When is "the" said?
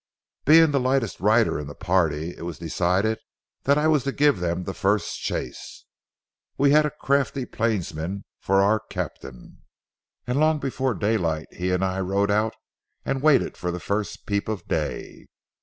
0.71-0.79, 1.67-1.75, 4.63-4.73, 13.69-13.79